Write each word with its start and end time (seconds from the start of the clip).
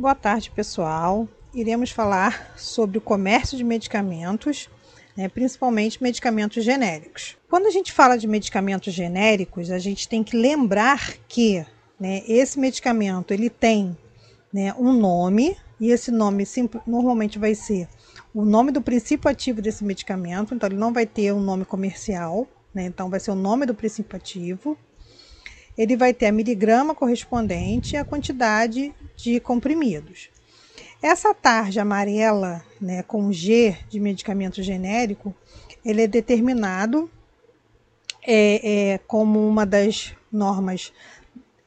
Boa 0.00 0.14
tarde, 0.14 0.50
pessoal. 0.50 1.28
Iremos 1.52 1.90
falar 1.90 2.54
sobre 2.56 2.96
o 2.96 3.02
comércio 3.02 3.58
de 3.58 3.62
medicamentos, 3.62 4.66
né, 5.14 5.28
principalmente 5.28 6.02
medicamentos 6.02 6.64
genéricos. 6.64 7.36
Quando 7.50 7.66
a 7.66 7.70
gente 7.70 7.92
fala 7.92 8.16
de 8.16 8.26
medicamentos 8.26 8.94
genéricos, 8.94 9.70
a 9.70 9.78
gente 9.78 10.08
tem 10.08 10.24
que 10.24 10.38
lembrar 10.38 11.18
que 11.28 11.66
né, 12.00 12.22
esse 12.26 12.58
medicamento 12.58 13.34
ele 13.34 13.50
tem 13.50 13.94
né, 14.50 14.74
um 14.78 14.90
nome 14.90 15.54
e 15.78 15.90
esse 15.90 16.10
nome 16.10 16.44
normalmente 16.86 17.38
vai 17.38 17.54
ser 17.54 17.86
o 18.32 18.42
nome 18.42 18.72
do 18.72 18.80
princípio 18.80 19.30
ativo 19.30 19.60
desse 19.60 19.84
medicamento, 19.84 20.54
então 20.54 20.66
ele 20.66 20.78
não 20.78 20.94
vai 20.94 21.04
ter 21.04 21.30
um 21.34 21.40
nome 21.40 21.66
comercial, 21.66 22.48
né, 22.72 22.86
então 22.86 23.10
vai 23.10 23.20
ser 23.20 23.32
o 23.32 23.34
nome 23.34 23.66
do 23.66 23.74
princípio 23.74 24.16
ativo 24.16 24.78
ele 25.80 25.96
vai 25.96 26.12
ter 26.12 26.26
a 26.26 26.32
miligrama 26.32 26.94
correspondente 26.94 27.94
e 27.94 27.96
a 27.96 28.04
quantidade 28.04 28.94
de 29.16 29.40
comprimidos. 29.40 30.28
Essa 31.02 31.32
tarja 31.32 31.80
amarela, 31.80 32.62
né, 32.78 33.02
com 33.02 33.32
G 33.32 33.74
de 33.88 33.98
medicamento 33.98 34.62
genérico, 34.62 35.34
ele 35.82 36.02
é 36.02 36.06
determinado 36.06 37.10
é, 38.22 38.92
é, 38.92 38.98
como 39.06 39.48
uma 39.48 39.64
das 39.64 40.14
normas 40.30 40.92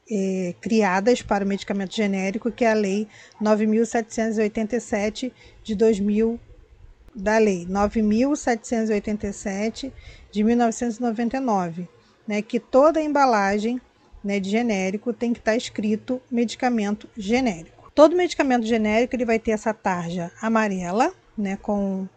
é, 0.07 0.54
criadas 0.62 1.23
para 1.23 1.43
o 1.43 1.48
medicamento 1.48 1.95
genérico, 1.95 2.52
que 2.52 2.66
é 2.66 2.71
a 2.71 2.76
Lei 2.76 3.07
9.787 3.41 5.32
de 5.63 5.73
2000, 5.73 6.40
da 7.16 7.40
Lei 7.40 7.66
9.787 7.66 9.91
de 10.32 10.43
1999, 10.43 11.90
né, 12.27 12.43
que 12.43 12.59
toda 12.59 13.02
embalagem 13.02 13.82
né, 14.23 14.40
de 14.40 14.50
genérico 14.50 15.13
tem 15.13 15.34
que 15.34 15.40
estar 15.40 15.52
tá 15.52 15.58
escrito 15.58 16.22
medicamento 16.32 17.09
genérico. 17.18 17.91
Todo 17.94 18.16
medicamento 18.16 18.66
genérico 18.66 19.16
ele 19.16 19.26
vai 19.26 19.38
ter 19.38 19.52
essa 19.52 19.73
tarja 19.73 20.32
amarela, 20.41 21.13
né, 21.38 21.58
com 21.62 22.08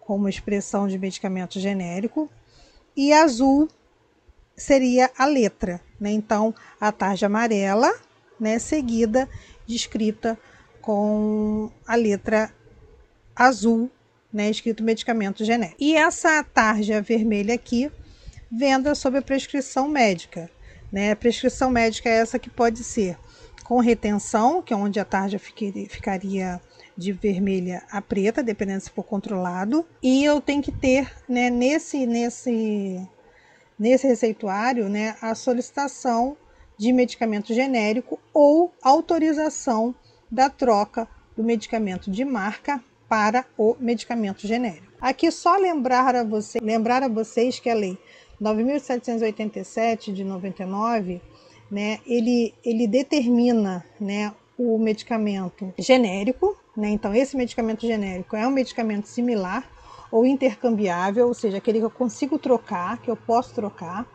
como 0.00 0.28
expressão 0.28 0.86
de 0.88 0.98
medicamento 0.98 1.58
genérico, 1.58 2.30
e 2.96 3.12
azul 3.12 3.68
seria 4.56 5.10
a 5.16 5.24
letra, 5.24 5.80
né? 5.98 6.10
Então, 6.10 6.54
a 6.80 6.92
tarja 6.92 7.26
amarela, 7.26 7.92
né, 8.38 8.58
seguida 8.58 9.28
descrita 9.66 10.38
com 10.80 11.70
a 11.86 11.94
letra 11.94 12.52
azul, 13.34 13.90
né, 14.32 14.50
escrito 14.50 14.82
medicamento 14.82 15.44
genérico. 15.44 15.76
E 15.78 15.94
essa 15.94 16.42
tarja 16.42 17.00
vermelha 17.00 17.54
aqui, 17.54 17.90
venda 18.50 18.94
sob 18.94 19.20
prescrição 19.22 19.88
médica. 19.88 20.50
Né? 20.92 21.12
A 21.12 21.16
prescrição 21.16 21.70
médica 21.70 22.08
é 22.08 22.18
essa 22.18 22.38
que 22.38 22.50
pode 22.50 22.84
ser 22.84 23.18
com 23.64 23.80
retenção, 23.80 24.60
que 24.60 24.74
é 24.74 24.76
onde 24.76 25.00
a 25.00 25.04
tarja 25.04 25.38
ficaria 25.38 26.60
de 26.96 27.12
vermelha 27.12 27.82
a 27.90 28.02
preta, 28.02 28.42
dependendo 28.42 28.82
se 28.82 28.90
for 28.90 29.02
controlado. 29.02 29.86
E 30.02 30.22
eu 30.22 30.40
tenho 30.40 30.62
que 30.62 30.70
ter 30.70 31.10
né, 31.26 31.48
nesse, 31.48 32.04
nesse, 32.04 33.00
nesse 33.78 34.06
receituário 34.06 34.88
né, 34.88 35.16
a 35.22 35.34
solicitação 35.34 36.36
de 36.76 36.92
medicamento 36.92 37.54
genérico 37.54 38.20
ou 38.34 38.72
autorização 38.82 39.94
da 40.30 40.50
troca 40.50 41.08
do 41.36 41.42
medicamento 41.42 42.10
de 42.10 42.24
marca 42.24 42.82
para 43.08 43.44
o 43.56 43.76
medicamento 43.78 44.46
genérico. 44.46 44.92
Aqui 45.00 45.30
só 45.30 45.56
lembrar 45.56 46.14
a, 46.14 46.24
você, 46.24 46.58
lembrar 46.60 47.02
a 47.02 47.08
vocês 47.08 47.58
que 47.58 47.68
a 47.68 47.74
lei 47.74 47.98
9.787 48.42 50.12
de 50.12 50.24
99, 50.24 51.22
né, 51.70 52.00
ele, 52.04 52.52
ele 52.64 52.86
determina 52.88 53.84
né, 54.00 54.34
o 54.58 54.78
medicamento 54.78 55.72
genérico, 55.78 56.56
né, 56.76 56.90
então 56.90 57.14
esse 57.14 57.36
medicamento 57.36 57.86
genérico 57.86 58.34
é 58.34 58.46
um 58.46 58.50
medicamento 58.50 59.06
similar 59.06 59.70
ou 60.10 60.26
intercambiável, 60.26 61.28
ou 61.28 61.34
seja, 61.34 61.56
aquele 61.56 61.78
que 61.78 61.84
eu 61.84 61.90
consigo 61.90 62.38
trocar, 62.38 62.98
que 62.98 63.10
eu 63.10 63.16
posso 63.16 63.54
trocar, 63.54 64.06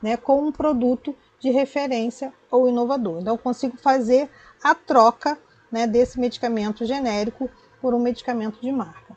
né, 0.00 0.16
com 0.16 0.46
um 0.46 0.52
produto 0.52 1.14
de 1.38 1.50
referência 1.50 2.32
ou 2.50 2.68
inovador. 2.68 3.20
Então, 3.20 3.34
eu 3.34 3.38
consigo 3.38 3.76
fazer 3.76 4.30
a 4.62 4.74
troca 4.74 5.36
né, 5.70 5.86
desse 5.86 6.18
medicamento 6.18 6.86
genérico 6.86 7.50
por 7.80 7.92
um 7.94 7.98
medicamento 7.98 8.60
de 8.60 8.70
marca. 8.70 9.16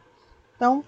Então, 0.56 0.84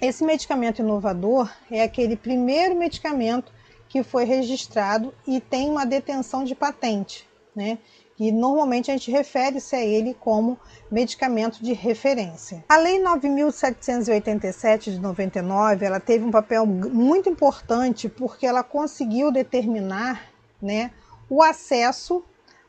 esse 0.00 0.24
medicamento 0.24 0.80
inovador 0.80 1.50
é 1.70 1.82
aquele 1.82 2.16
primeiro 2.16 2.74
medicamento 2.76 3.52
que 3.88 4.02
foi 4.02 4.24
registrado 4.24 5.12
e 5.26 5.40
tem 5.40 5.70
uma 5.70 5.84
detenção 5.84 6.44
de 6.44 6.54
patente, 6.54 7.28
né? 7.54 7.78
E 8.18 8.30
normalmente 8.30 8.90
a 8.90 8.94
gente 8.94 9.10
refere-se 9.10 9.74
a 9.74 9.84
ele 9.84 10.14
como 10.14 10.58
medicamento 10.90 11.62
de 11.62 11.72
referência. 11.72 12.64
A 12.68 12.76
Lei 12.76 13.00
9.787 13.02 14.92
de 14.92 14.98
99, 14.98 15.84
ela 15.84 16.00
teve 16.00 16.24
um 16.24 16.30
papel 16.30 16.64
muito 16.64 17.28
importante 17.28 18.08
porque 18.08 18.46
ela 18.46 18.62
conseguiu 18.62 19.32
determinar, 19.32 20.30
né, 20.60 20.92
o 21.28 21.42
acesso 21.42 22.22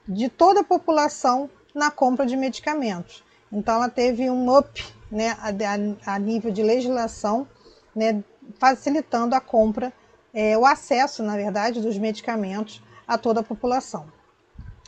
de 0.07 0.30
toda 0.30 0.62
a 0.62 0.63
população 0.63 1.50
na 1.74 1.91
compra 1.91 2.25
de 2.25 2.35
medicamentos. 2.35 3.24
Então 3.51 3.75
ela 3.75 3.90
teve 3.90 4.30
um 4.30 4.57
up 4.57 4.84
né, 5.13 5.38
a, 5.40 6.13
a, 6.16 6.19
nível 6.19 6.51
de 6.51 6.63
legislação, 6.63 7.47
né, 7.96 8.24
facilitando 8.57 9.35
a 9.35 9.40
compra, 9.40 9.94
é, 10.34 10.57
o 10.57 10.66
acesso, 10.66 11.22
na 11.22 11.35
verdade, 11.35 11.79
dos 11.79 11.97
medicamentos 12.00 12.81
a 13.07 13.18
toda 13.18 13.41
a 13.41 13.44
população. 13.44 14.07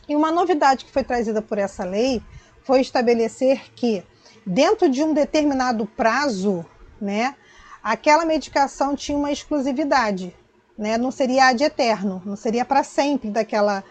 E 0.10 0.16
uma 0.16 0.32
novidade 0.32 0.84
que 0.84 0.92
foi 0.92 1.04
trazida 1.04 1.42
por 1.42 1.60
essa 1.60 1.86
lei 1.86 2.24
foi 2.64 2.82
estabelecer 2.82 3.72
que, 3.76 4.04
dentro 4.46 4.90
de 4.90 5.04
um 5.04 5.14
determinado 5.14 5.86
prazo, 5.86 6.66
né, 7.00 7.36
aquela 7.84 8.26
medicação 8.26 8.96
tinha 8.96 9.18
uma 9.18 9.32
exclusividade, 9.32 10.36
né, 10.76 10.98
não 10.98 11.12
seria 11.12 11.50
ad 11.50 11.64
eterno, 11.64 12.22
não 12.26 12.36
seria 12.36 12.66
para 12.66 12.84
sempre 12.84 13.30
daquela 13.30 13.84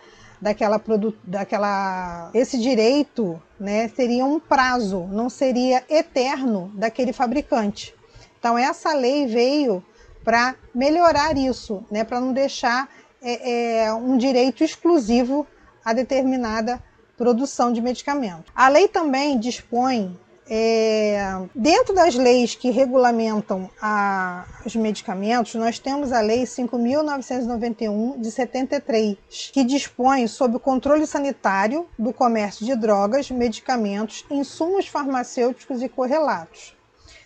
daquela 0.45 0.79
produto, 0.79 1.19
daquela 1.25 2.31
esse 2.35 2.59
direito, 2.59 3.41
né, 3.59 3.89
seria 3.89 4.27
um 4.27 4.39
prazo, 4.39 5.09
não 5.11 5.31
seria 5.31 5.83
eterno 5.89 6.71
daquele 6.75 7.15
fabricante. 7.15 7.95
Então 8.39 8.59
essa 8.59 8.93
lei 8.93 9.27
veio 9.27 9.83
para 10.23 10.55
melhorar 10.75 11.35
isso, 11.39 11.83
né, 11.91 12.05
para 12.05 12.21
não 12.21 12.35
deixar 12.35 12.91
é, 13.23 13.85
é, 13.85 13.95
um 13.95 14.19
direito 14.19 14.63
exclusivo 14.63 15.47
a 15.83 15.95
determinada 15.95 16.79
produção 17.17 17.73
de 17.73 17.81
medicamento. 17.81 18.53
A 18.55 18.69
lei 18.69 18.87
também 18.87 19.39
dispõe 19.39 20.15
é, 20.49 21.19
dentro 21.55 21.95
das 21.95 22.15
leis 22.15 22.55
que 22.55 22.71
regulamentam 22.71 23.71
a, 23.81 24.45
os 24.65 24.77
medicamentos, 24.77 25.55
nós 25.55 25.79
temos 25.79 26.13
a 26.13 26.21
Lei 26.21 26.45
5.991 26.45 28.21
de 28.21 28.31
73, 28.31 29.17
que 29.53 29.65
dispõe 29.65 30.27
sobre 30.27 30.59
o 30.59 30.61
controle 30.61 31.07
sanitário 31.07 31.87
do 31.99 32.13
comércio 32.13 32.67
de 32.67 32.77
drogas, 32.77 33.31
medicamentos, 33.31 34.25
insumos 34.31 34.87
farmacêuticos 34.87 35.83
e 35.83 35.89
correlatos. 35.89 36.77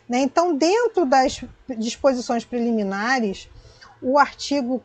Né? 0.08 0.20
Então, 0.20 0.54
dentro 0.56 1.04
das 1.04 1.42
disposições 1.76 2.44
preliminares, 2.44 3.48
o 4.00 4.16
artigo 4.16 4.80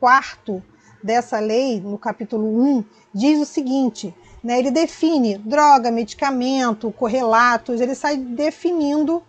4 0.00 0.62
dessa 1.02 1.38
lei, 1.38 1.80
no 1.80 1.98
capítulo 1.98 2.62
1, 2.78 2.84
diz 3.12 3.40
o 3.40 3.44
seguinte: 3.44 4.14
né? 4.44 4.58
Ele 4.58 4.70
define 4.70 5.38
droga, 5.38 5.90
medicamento, 5.90 6.92
correlatos, 6.92 7.80
ele 7.80 7.94
sai 7.94 8.18
definindo 8.18 9.22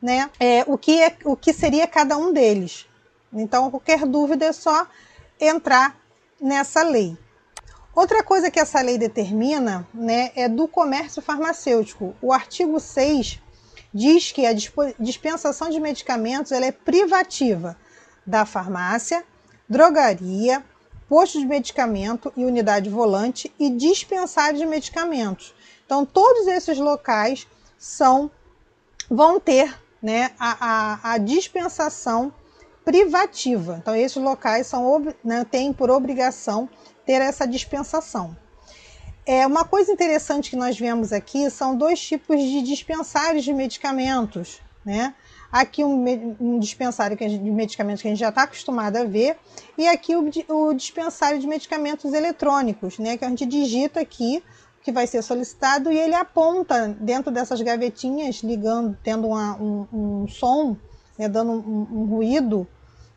né, 0.00 0.30
é, 0.38 0.64
o, 0.66 0.78
que 0.78 1.02
é, 1.02 1.16
o 1.24 1.36
que 1.36 1.52
seria 1.52 1.88
cada 1.88 2.16
um 2.16 2.32
deles. 2.32 2.86
Então, 3.32 3.70
qualquer 3.70 4.06
dúvida 4.06 4.46
é 4.46 4.52
só 4.52 4.86
entrar 5.40 5.96
nessa 6.40 6.82
lei. 6.84 7.18
Outra 7.94 8.22
coisa 8.22 8.50
que 8.50 8.60
essa 8.60 8.80
lei 8.80 8.96
determina 8.96 9.86
né, 9.92 10.30
é 10.36 10.48
do 10.48 10.68
comércio 10.68 11.20
farmacêutico. 11.20 12.14
O 12.22 12.32
artigo 12.32 12.78
6 12.78 13.40
diz 13.92 14.30
que 14.30 14.46
a 14.46 14.52
dispensação 14.98 15.68
de 15.68 15.80
medicamentos 15.80 16.52
ela 16.52 16.64
é 16.64 16.72
privativa 16.72 17.76
da 18.24 18.46
farmácia, 18.46 19.24
drogaria, 19.68 20.64
posto 21.10 21.40
de 21.40 21.44
medicamento 21.44 22.32
e 22.36 22.44
unidade 22.44 22.88
volante 22.88 23.52
e 23.58 23.68
dispensário 23.68 24.56
de 24.56 24.64
medicamentos. 24.64 25.52
Então, 25.84 26.06
todos 26.06 26.46
esses 26.46 26.78
locais 26.78 27.48
são 27.76 28.30
vão 29.10 29.40
ter 29.40 29.76
né, 30.00 30.30
a, 30.38 31.00
a, 31.10 31.12
a 31.14 31.18
dispensação 31.18 32.32
privativa. 32.84 33.78
Então, 33.82 33.92
esses 33.92 34.22
locais 34.22 34.68
são, 34.68 35.12
né, 35.24 35.44
têm 35.50 35.72
por 35.72 35.90
obrigação 35.90 36.70
ter 37.04 37.20
essa 37.20 37.44
dispensação. 37.44 38.36
É, 39.26 39.44
uma 39.44 39.64
coisa 39.64 39.90
interessante 39.90 40.50
que 40.50 40.56
nós 40.56 40.78
vemos 40.78 41.12
aqui 41.12 41.50
são 41.50 41.76
dois 41.76 42.00
tipos 42.00 42.40
de 42.40 42.62
dispensários 42.62 43.42
de 43.42 43.52
medicamentos. 43.52 44.60
Né? 44.84 45.12
Aqui 45.50 45.82
um, 45.82 46.36
um 46.40 46.58
dispensário 46.60 47.16
de 47.16 47.38
medicamentos 47.50 48.00
que 48.00 48.08
a 48.08 48.10
gente 48.10 48.20
já 48.20 48.28
está 48.28 48.44
acostumado 48.44 48.96
a 48.96 49.04
ver, 49.04 49.36
e 49.76 49.88
aqui 49.88 50.14
o, 50.14 50.30
o, 50.48 50.72
dispensário 50.74 51.40
de 51.40 51.46
medicamentos 51.46 52.12
eletrônicos, 52.12 52.98
né? 52.98 53.16
Que 53.16 53.24
a 53.24 53.28
gente 53.28 53.44
digita 53.44 54.00
aqui 54.00 54.42
o 54.80 54.84
que 54.84 54.92
vai 54.92 55.06
ser 55.06 55.22
solicitado 55.22 55.90
e 55.90 55.98
ele 55.98 56.14
aponta 56.14 56.88
dentro 57.00 57.32
dessas 57.32 57.60
gavetinhas, 57.60 58.36
ligando, 58.36 58.96
tendo 59.02 59.26
uma, 59.26 59.56
um, 59.56 59.86
um, 59.92 60.28
som, 60.28 60.76
né, 61.18 61.28
dando 61.28 61.52
um, 61.52 61.86
um 61.90 62.04
ruído, 62.06 62.66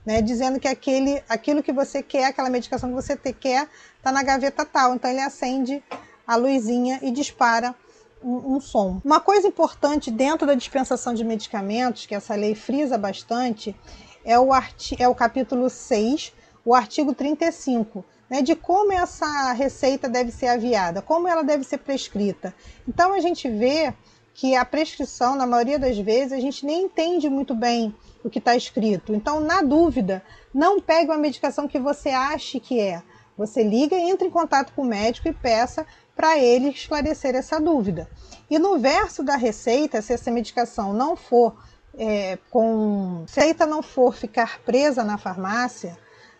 né, 0.06 0.22
dizendo 0.22 0.60
que 0.60 0.68
aquele, 0.68 1.24
aquilo 1.30 1.64
que 1.64 1.72
você 1.72 2.02
quer, 2.02 2.26
aquela 2.26 2.50
medicação 2.50 2.90
que 2.90 2.96
você 2.96 3.16
quer, 3.16 3.70
está 3.98 4.12
na 4.12 4.24
gaveta 4.24 4.66
tal. 4.66 4.96
Então 4.96 5.10
ele 5.10 5.22
acende 5.22 5.84
a 6.26 6.36
luzinha 6.36 7.00
e 7.02 7.12
dispara 7.12 7.76
um, 8.24 8.56
um, 8.56 8.60
som. 8.62 9.02
Uma 9.04 9.20
coisa 9.20 9.48
importante 9.48 10.10
dentro 10.10 10.48
da 10.48 10.54
dispensação 10.54 11.14
de 11.14 11.24
medicamentos, 11.24 12.06
que 12.06 12.16
essa 12.16 12.36
lei 12.36 12.56
frisa 12.56 12.98
bastante, 12.98 13.76
é 14.24 14.40
o, 14.40 14.50
é 14.98 15.08
o 15.08 15.16
capítulo 15.16 15.70
6, 15.70 16.34
o 16.66 16.74
artigo 16.74 17.14
35, 17.14 18.06
né, 18.30 18.42
de 18.42 18.56
como 18.56 18.94
essa 18.94 19.52
receita 19.54 20.08
deve 20.08 20.32
ser 20.32 20.48
aviada, 20.48 21.02
como 21.02 21.28
ela 21.28 21.44
deve 21.44 21.64
ser 21.64 21.80
prescrita. 21.80 22.54
Então 22.88 23.14
a 23.14 23.20
gente 23.20 23.50
vê 23.50 23.94
que 24.34 24.56
a 24.56 24.66
prescrição, 24.66 25.36
na 25.36 25.46
maioria 25.46 25.78
das 25.78 25.98
vezes, 25.98 26.34
a 26.34 26.40
gente 26.40 26.66
nem 26.66 26.86
entende 26.86 27.30
muito 27.30 27.54
bem 27.54 27.94
o 28.24 28.30
que 28.30 28.40
está 28.40 28.56
escrito. 28.56 29.14
Então, 29.14 29.40
na 29.40 29.62
dúvida, 29.62 30.24
não 30.54 30.80
pegue 30.80 31.12
uma 31.12 31.18
medicação 31.18 31.68
que 31.68 31.78
você 31.78 32.10
ache 32.10 32.60
que 32.60 32.80
é. 32.80 33.04
Você 33.38 33.64
liga, 33.64 33.96
entra 33.96 34.28
em 34.28 34.32
contato 34.32 34.74
com 34.74 34.84
o 34.84 34.86
médico 34.86 35.28
e 35.28 35.34
peça 35.34 35.86
para 36.16 36.38
ele 36.38 36.70
esclarecer 36.70 37.36
essa 37.36 37.60
dúvida. 37.60 38.10
E 38.50 38.60
no 38.60 38.78
verso 38.78 39.24
da 39.24 39.36
receita, 39.36 40.02
se 40.02 40.14
essa 40.14 40.32
medicação 40.32 40.94
não 40.94 41.16
for 41.16 41.56
é, 41.98 42.38
com 42.50 43.24
receita 43.28 43.66
não 43.66 43.84
for 43.84 44.16
ficar 44.16 44.60
presa 44.62 45.04
na 45.04 45.18
farmácia, 45.18 45.98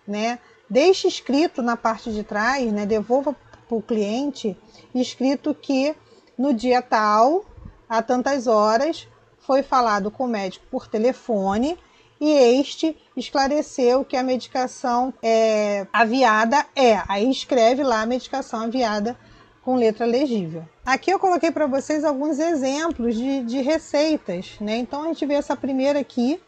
né, 0.08 0.40
deixe 0.70 1.08
escrito 1.08 1.62
na 1.62 1.78
parte 1.78 2.12
de 2.12 2.24
trás, 2.24 2.72
né, 2.72 2.86
devolva 2.86 3.36
para 3.68 3.78
o 3.78 3.82
cliente 3.82 4.58
escrito 4.94 5.54
que 5.54 5.96
no 6.38 6.54
dia 6.54 6.82
tal, 6.82 7.46
a 7.88 8.02
tantas 8.02 8.48
horas, 8.48 9.08
foi 9.40 9.62
falado 9.62 10.10
com 10.10 10.26
o 10.26 10.28
médico 10.28 10.66
por 10.72 10.88
telefone 10.88 11.78
e 12.20 12.32
este 12.32 12.98
esclareceu 13.16 14.06
que 14.06 14.16
a 14.16 14.24
medicação 14.24 15.14
é, 15.22 15.86
aviada 15.92 16.66
é. 16.76 17.02
Aí 17.08 17.30
escreve 17.30 17.84
lá 17.84 18.02
a 18.02 18.06
medicação 18.06 18.62
aviada 18.62 19.18
com 19.64 19.76
letra 19.76 20.06
legível. 20.06 20.66
Aqui 20.86 21.12
eu 21.12 21.20
coloquei 21.20 21.52
para 21.52 21.66
vocês 21.66 22.04
alguns 22.04 22.38
exemplos 22.38 23.16
de, 23.16 23.44
de 23.44 23.62
receitas, 23.62 24.58
né? 24.60 24.78
Então 24.78 25.04
a 25.04 25.08
gente 25.08 25.26
vê 25.26 25.36
essa 25.36 25.56
primeira 25.56 26.00
aqui, 26.00 26.40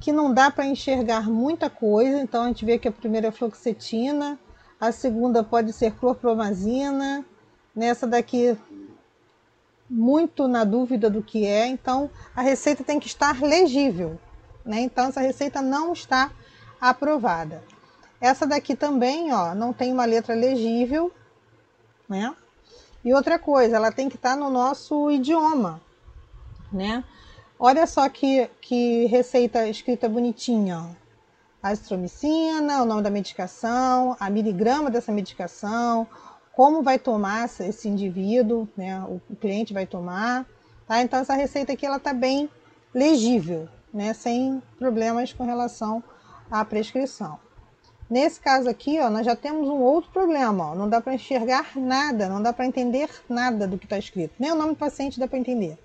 que 0.00 0.12
não 0.12 0.34
dá 0.34 0.50
para 0.50 0.66
enxergar 0.66 1.30
muita 1.30 1.70
coisa. 1.70 2.20
Então 2.20 2.44
a 2.44 2.46
gente 2.48 2.64
vê 2.64 2.78
que 2.78 2.88
a 2.88 2.92
primeira 2.92 3.28
é 3.28 3.30
fluoxetina, 3.30 4.38
a 4.80 4.90
segunda 4.90 5.44
pode 5.44 5.72
ser 5.72 5.94
clorpromazina, 5.94 7.24
nessa 7.74 8.06
daqui 8.06 8.56
muito 9.88 10.46
na 10.46 10.64
dúvida 10.64 11.10
do 11.10 11.22
que 11.22 11.44
é, 11.44 11.66
então 11.66 12.08
a 12.34 12.42
receita 12.42 12.84
tem 12.84 13.00
que 13.00 13.08
estar 13.08 13.40
legível, 13.42 14.18
né? 14.64 14.80
Então 14.80 15.06
essa 15.06 15.20
receita 15.20 15.60
não 15.60 15.92
está 15.92 16.30
aprovada. 16.80 17.62
Essa 18.20 18.46
daqui 18.46 18.76
também, 18.76 19.32
ó, 19.32 19.54
não 19.54 19.72
tem 19.72 19.92
uma 19.92 20.04
letra 20.04 20.34
legível, 20.34 21.12
né? 22.10 22.34
E 23.04 23.14
outra 23.14 23.38
coisa, 23.38 23.76
ela 23.76 23.92
tem 23.92 24.08
que 24.08 24.16
estar 24.16 24.36
no 24.36 24.50
nosso 24.50 25.10
idioma, 25.10 25.80
né? 26.70 27.02
Olha 27.58 27.86
só 27.86 28.08
que, 28.08 28.50
que 28.60 29.06
receita 29.06 29.66
escrita 29.68 30.08
bonitinha. 30.08 30.96
Azitromicina, 31.62 32.82
o 32.82 32.86
nome 32.86 33.02
da 33.02 33.10
medicação, 33.10 34.16
a 34.18 34.30
miligrama 34.30 34.90
dessa 34.90 35.12
medicação, 35.12 36.06
como 36.52 36.82
vai 36.82 36.98
tomar 36.98 37.44
esse 37.60 37.88
indivíduo, 37.88 38.68
né? 38.76 39.00
O, 39.02 39.20
o 39.30 39.36
cliente 39.36 39.72
vai 39.72 39.86
tomar, 39.86 40.46
tá? 40.86 41.00
Então 41.02 41.20
essa 41.20 41.34
receita 41.34 41.72
aqui 41.72 41.86
ela 41.86 41.98
tá 41.98 42.12
bem 42.12 42.50
legível, 42.94 43.68
né? 43.92 44.12
Sem 44.14 44.62
problemas 44.78 45.32
com 45.32 45.44
relação 45.44 46.02
à 46.50 46.64
prescrição. 46.64 47.38
Nesse 48.10 48.40
caso 48.40 48.68
aqui, 48.68 48.98
ó, 48.98 49.08
nós 49.08 49.24
já 49.24 49.36
temos 49.36 49.68
um 49.68 49.80
outro 49.80 50.10
problema. 50.10 50.72
Ó. 50.72 50.74
Não 50.74 50.88
dá 50.88 51.00
para 51.00 51.14
enxergar 51.14 51.76
nada, 51.76 52.28
não 52.28 52.42
dá 52.42 52.52
para 52.52 52.66
entender 52.66 53.08
nada 53.28 53.68
do 53.68 53.78
que 53.78 53.86
está 53.86 53.96
escrito. 53.96 54.34
Nem 54.36 54.50
o 54.50 54.56
nome 54.56 54.70
do 54.70 54.78
paciente 54.78 55.20
dá 55.20 55.28
para 55.28 55.38
entender. 55.38 55.78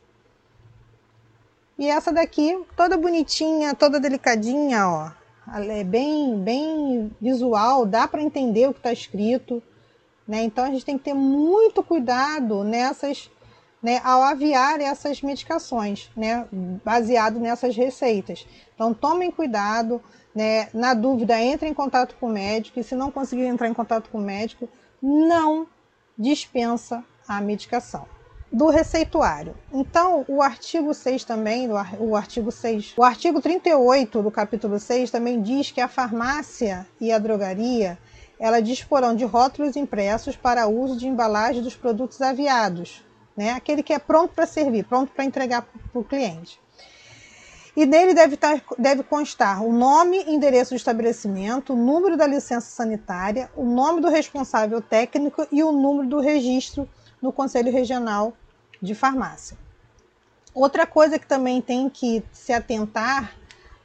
E 1.77 1.87
essa 1.87 2.11
daqui, 2.11 2.57
toda 2.75 2.97
bonitinha, 2.97 3.75
toda 3.75 3.99
delicadinha, 3.99 4.89
ó. 4.89 5.11
é 5.55 5.83
bem, 5.83 6.39
bem 6.39 7.11
visual, 7.21 7.85
dá 7.85 8.07
para 8.07 8.23
entender 8.23 8.69
o 8.69 8.73
que 8.73 8.79
está 8.79 8.91
escrito. 8.91 9.61
Né? 10.27 10.43
Então 10.43 10.65
a 10.65 10.71
gente 10.71 10.83
tem 10.83 10.97
que 10.97 11.03
ter 11.03 11.13
muito 11.13 11.83
cuidado 11.83 12.63
nessas, 12.63 13.29
né, 13.85 14.01
ao 14.03 14.23
aviar 14.23 14.81
essas 14.81 15.21
medicações, 15.21 16.09
né, 16.17 16.47
baseado 16.83 17.39
nessas 17.39 17.75
receitas. 17.75 18.47
Então 18.73 18.95
tomem 18.95 19.29
cuidado, 19.29 20.01
né? 20.33 20.69
Na 20.73 20.95
dúvida, 20.95 21.39
entre 21.39 21.69
em 21.69 21.73
contato 21.73 22.15
com 22.19 22.25
o 22.25 22.31
médico 22.31 22.79
e 22.79 22.83
se 22.83 22.95
não 22.95 23.11
conseguir 23.11 23.43
entrar 23.43 23.67
em 23.67 23.75
contato 23.75 24.09
com 24.09 24.17
o 24.17 24.23
médico, 24.23 24.67
não 24.99 25.67
dispensa 26.17 27.03
a 27.27 27.39
medicação. 27.39 28.07
Do 28.51 28.69
receituário. 28.69 29.55
Então, 29.71 30.25
o 30.27 30.41
artigo 30.41 30.91
6 30.91 31.23
também, 31.23 31.69
o 31.99 32.15
artigo 32.15 32.51
6, 32.51 32.95
o 32.97 33.03
artigo 33.03 33.39
38 33.39 34.23
do 34.23 34.31
capítulo 34.31 34.79
6 34.79 35.11
também 35.11 35.43
diz 35.43 35.69
que 35.69 35.79
a 35.79 35.87
farmácia 35.87 36.87
e 36.99 37.11
a 37.11 37.19
drogaria 37.19 37.99
ela 38.39 38.61
disporão 38.61 39.15
de 39.15 39.25
rótulos 39.25 39.75
impressos 39.75 40.35
para 40.35 40.67
uso 40.67 40.97
de 40.97 41.07
embalagem 41.07 41.61
dos 41.61 41.75
produtos 41.75 42.19
aviados, 42.21 43.04
né? 43.35 43.51
Aquele 43.51 43.83
que 43.83 43.93
é 43.93 43.99
pronto 43.99 44.33
para 44.33 44.45
servir, 44.45 44.85
pronto 44.85 45.11
para 45.11 45.25
entregar 45.25 45.61
para 45.61 45.99
o 45.99 46.03
cliente 46.03 46.59
e 47.75 47.85
nele 47.85 48.13
deve, 48.13 48.37
tar, 48.37 48.63
deve 48.77 49.03
constar 49.03 49.61
o 49.61 49.73
nome 49.73 50.23
e 50.23 50.33
endereço 50.33 50.71
do 50.71 50.77
estabelecimento, 50.77 51.73
o 51.73 51.75
número 51.75 52.15
da 52.15 52.25
licença 52.25 52.67
sanitária, 52.67 53.51
o 53.55 53.65
nome 53.65 53.99
do 53.99 54.07
responsável 54.07 54.81
técnico 54.81 55.45
e 55.51 55.61
o 55.61 55.71
número 55.71 56.07
do 56.07 56.19
registro 56.21 56.87
no 57.21 57.33
Conselho 57.33 57.71
Regional 57.71 58.33
de 58.81 58.95
Farmácia. 58.95 59.57
Outra 60.53 60.87
coisa 60.87 61.19
que 61.19 61.27
também 61.27 61.61
tem 61.61 61.89
que 61.89 62.23
se 62.31 62.53
atentar 62.53 63.35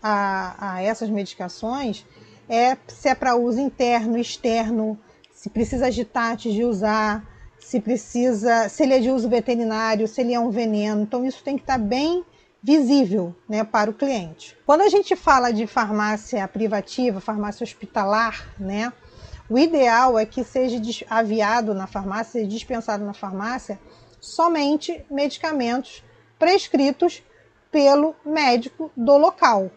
a, 0.00 0.75
a 0.75 0.82
essas 0.82 1.11
medicações 1.11 2.06
é 2.49 2.76
se 2.87 3.08
é 3.08 3.14
para 3.14 3.35
uso 3.35 3.61
interno, 3.61 4.17
externo, 4.17 4.97
se 5.32 5.50
precisa 5.50 5.87
agitar 5.87 6.32
antes 6.32 6.52
de 6.52 6.64
usar, 6.64 7.25
se 7.61 7.81
precisa, 7.81 8.69
se 8.69 8.83
ele 8.83 8.95
é 8.95 8.99
de 8.99 9.11
uso 9.11 9.29
veterinário, 9.29 10.09
se 10.09 10.21
ele 10.21 10.35
é 10.35 10.41
um 10.41 10.51
veneno. 10.51 11.03
Então 11.03 11.25
isso 11.25 11.45
tem 11.45 11.57
que 11.57 11.62
estar 11.62 11.79
bem 11.79 12.25
visível 12.62 13.35
né, 13.49 13.62
para 13.62 13.90
o 13.90 13.95
cliente. 13.95 14.57
Quando 14.67 14.81
a 14.83 14.88
gente 14.88 15.14
fala 15.14 15.52
de 15.52 15.67
farmácia 15.67 16.47
privativa, 16.49 17.21
farmácia 17.21 17.64
hospitalar, 17.64 18.55
né, 18.59 18.93
o 19.49 19.59
ideal 19.59 20.19
é 20.19 20.26
que 20.26 20.45
seja 20.45 20.81
aviado 21.09 21.75
na 21.75 21.87
farmácia, 21.87 22.47
dispensado 22.47 23.05
na 23.05 23.12
farmácia 23.12 23.79
somente 24.21 25.05
medicamentos 25.11 26.05
prescritos 26.38 27.23
pelo 27.71 28.14
médico 28.25 28.90
do 28.97 29.17
local, 29.17 29.71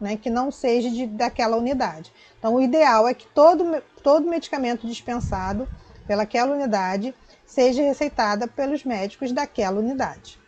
né, 0.00 0.16
que 0.16 0.30
não 0.30 0.50
seja 0.50 0.90
de, 0.90 1.06
daquela 1.06 1.56
unidade. 1.56 2.12
Então, 2.38 2.54
o 2.54 2.60
ideal 2.60 3.06
é 3.06 3.14
que 3.14 3.26
todo, 3.28 3.82
todo 4.02 4.28
medicamento 4.28 4.86
dispensado 4.86 5.68
pelaquela 6.12 6.54
unidade 6.54 7.14
seja 7.46 7.80
receitada 7.80 8.46
pelos 8.46 8.84
médicos 8.84 9.32
daquela 9.32 9.80
unidade. 9.80 10.38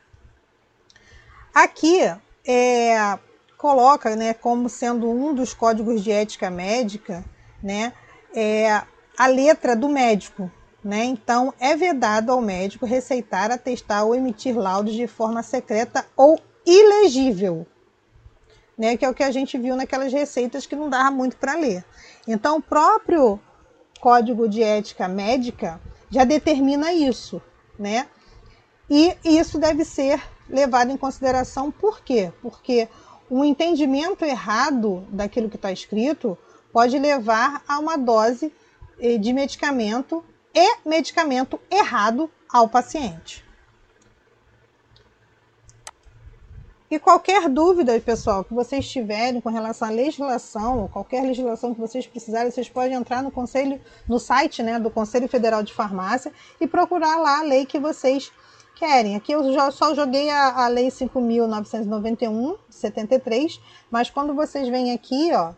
Aqui 1.54 2.00
é, 2.46 3.18
coloca 3.56 4.14
né, 4.14 4.34
como 4.34 4.68
sendo 4.68 5.10
um 5.10 5.32
dos 5.32 5.54
códigos 5.54 6.04
de 6.04 6.12
ética 6.12 6.50
médica 6.50 7.24
né, 7.62 7.94
é, 8.34 8.82
a 9.16 9.26
letra 9.26 9.74
do 9.74 9.88
médico. 9.88 10.52
Né? 10.84 11.04
Então, 11.04 11.54
é 11.58 11.74
vedado 11.74 12.30
ao 12.30 12.42
médico 12.42 12.84
receitar, 12.84 13.50
atestar 13.50 14.04
ou 14.04 14.14
emitir 14.14 14.54
laudos 14.54 14.92
de 14.92 15.06
forma 15.06 15.42
secreta 15.42 16.04
ou 16.14 16.38
ilegível, 16.66 17.66
né? 18.76 18.98
que 18.98 19.04
é 19.06 19.08
o 19.08 19.14
que 19.14 19.22
a 19.22 19.30
gente 19.30 19.56
viu 19.56 19.76
naquelas 19.76 20.12
receitas 20.12 20.66
que 20.66 20.76
não 20.76 20.90
dava 20.90 21.10
muito 21.10 21.38
para 21.38 21.54
ler. 21.54 21.82
Então, 22.28 22.58
o 22.58 22.62
próprio 22.62 23.40
Código 24.04 24.46
de 24.46 24.62
Ética 24.62 25.08
Médica 25.08 25.80
já 26.10 26.24
determina 26.24 26.92
isso, 26.92 27.40
né? 27.78 28.06
E 28.90 29.16
isso 29.24 29.58
deve 29.58 29.82
ser 29.82 30.20
levado 30.46 30.90
em 30.90 30.96
consideração 30.98 31.70
por 31.70 32.02
quê? 32.02 32.30
Porque 32.42 32.86
um 33.30 33.42
entendimento 33.42 34.22
errado 34.22 35.06
daquilo 35.08 35.48
que 35.48 35.56
está 35.56 35.72
escrito 35.72 36.36
pode 36.70 36.98
levar 36.98 37.62
a 37.66 37.78
uma 37.78 37.96
dose 37.96 38.52
eh, 39.00 39.16
de 39.16 39.32
medicamento 39.32 40.22
e 40.54 40.76
medicamento 40.86 41.58
errado 41.70 42.30
ao 42.46 42.68
paciente. 42.68 43.42
E 46.94 46.98
qualquer 47.00 47.48
dúvida, 47.48 47.98
pessoal, 47.98 48.44
que 48.44 48.54
vocês 48.54 48.88
tiverem 48.88 49.40
com 49.40 49.48
relação 49.48 49.88
à 49.88 49.90
legislação, 49.90 50.86
qualquer 50.86 51.22
legislação 51.22 51.74
que 51.74 51.80
vocês 51.80 52.06
precisarem, 52.06 52.52
vocês 52.52 52.68
podem 52.68 52.92
entrar 52.92 53.20
no 53.20 53.32
conselho, 53.32 53.80
no 54.08 54.20
site 54.20 54.62
né, 54.62 54.78
do 54.78 54.88
Conselho 54.88 55.26
Federal 55.26 55.64
de 55.64 55.74
Farmácia 55.74 56.32
e 56.60 56.68
procurar 56.68 57.16
lá 57.16 57.40
a 57.40 57.42
lei 57.42 57.66
que 57.66 57.80
vocês 57.80 58.30
querem. 58.76 59.16
Aqui 59.16 59.32
eu 59.32 59.52
já 59.52 59.72
só 59.72 59.92
joguei 59.92 60.30
a, 60.30 60.66
a 60.66 60.68
Lei 60.68 60.86
5.991, 60.86 62.58
de 62.68 62.76
73, 62.76 63.60
mas 63.90 64.08
quando 64.08 64.32
vocês 64.32 64.68
vêm 64.68 64.92
aqui, 64.92 65.32
ó, 65.34 65.52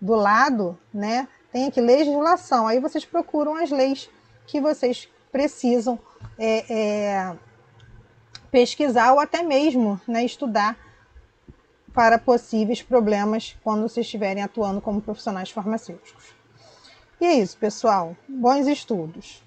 do 0.00 0.14
lado, 0.14 0.78
né, 0.90 1.28
tem 1.52 1.66
aqui 1.66 1.82
legislação. 1.82 2.66
Aí 2.66 2.80
vocês 2.80 3.04
procuram 3.04 3.56
as 3.56 3.70
leis 3.70 4.08
que 4.46 4.58
vocês 4.58 5.06
precisam 5.30 5.98
é, 6.38 6.64
é, 6.72 7.36
pesquisar 8.54 9.12
ou 9.12 9.18
até 9.18 9.42
mesmo 9.42 10.00
né, 10.06 10.24
estudar 10.24 10.78
para 11.92 12.20
possíveis 12.20 12.80
problemas 12.80 13.56
quando 13.64 13.82
vocês 13.82 14.06
estiverem 14.06 14.44
atuando 14.44 14.80
como 14.80 15.00
profissionais 15.00 15.50
farmacêuticos. 15.50 16.32
E 17.20 17.26
é 17.26 17.34
isso, 17.34 17.58
pessoal. 17.58 18.16
Bons 18.28 18.68
estudos. 18.68 19.42